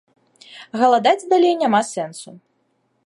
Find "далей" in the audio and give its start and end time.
1.33-1.53